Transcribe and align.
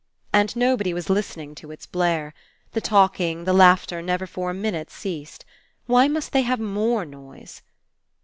And 0.33 0.55
nobody 0.55 0.95
was 0.95 1.11
listening 1.11 1.53
to 1.53 1.69
its 1.69 1.85
blare. 1.85 2.33
The 2.71 2.81
talking, 2.81 3.43
the 3.43 3.53
laughter 3.53 4.01
never 4.01 4.25
for 4.25 4.49
a 4.49 4.51
minute 4.55 4.89
ceased. 4.89 5.45
Why 5.85 6.07
must 6.07 6.31
they 6.31 6.41
have 6.41 6.59
more 6.59 7.05
noise? 7.05 7.61